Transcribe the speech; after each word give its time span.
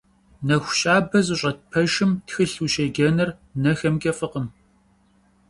Nexu 0.47 0.73
şabe 0.79 1.19
zış'et 1.27 1.57
peşşım 1.71 2.11
txılh 2.27 2.55
vuşêcenır 2.61 3.29
nexemç'e 3.63 4.11
f'ıkhım. 4.17 4.47